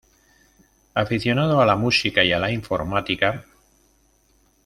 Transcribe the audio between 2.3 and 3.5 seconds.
a la informática.